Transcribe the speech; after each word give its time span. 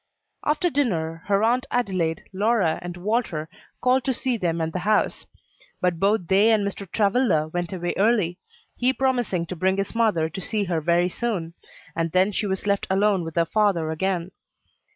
After 0.43 0.71
dinner, 0.71 1.21
her 1.27 1.43
Aunt 1.43 1.67
Adelaide, 1.69 2.23
Lora, 2.33 2.79
and 2.81 2.97
Walter 2.97 3.47
called 3.81 4.03
to 4.05 4.15
see 4.15 4.35
them 4.35 4.59
and 4.59 4.73
the 4.73 4.79
house; 4.79 5.27
but 5.79 5.99
both 5.99 6.27
they 6.27 6.49
and 6.49 6.65
Mr. 6.67 6.91
Travilla 6.91 7.49
went 7.49 7.71
away 7.71 7.93
early 7.97 8.39
he 8.75 8.93
promising 8.93 9.45
to 9.45 9.55
bring 9.55 9.77
his 9.77 9.93
mother 9.93 10.27
to 10.27 10.41
see 10.41 10.63
her 10.63 10.81
very 10.81 11.07
soon 11.09 11.53
and 11.95 12.11
then 12.13 12.31
she 12.31 12.47
was 12.47 12.65
left 12.65 12.87
alone 12.89 13.23
with 13.23 13.35
her 13.35 13.45
father 13.45 13.91
again. 13.91 14.31